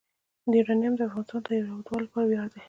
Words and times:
یورانیم 0.57 0.93
د 0.97 1.01
افغانستان 1.07 1.41
د 1.45 1.47
هیوادوالو 1.57 2.03
لپاره 2.05 2.25
ویاړ 2.27 2.47
دی. 2.53 2.59